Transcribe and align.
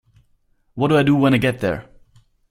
What 0.73 0.87
do 0.87 0.97
I 0.97 1.03
do 1.03 1.15
when 1.15 1.35
I 1.35 1.37
get 1.37 1.59
there? 1.59 1.87